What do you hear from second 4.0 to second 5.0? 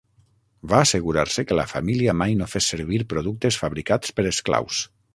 per esclaus.